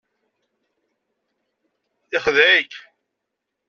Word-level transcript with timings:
Ixdeε-ik. 2.15 2.71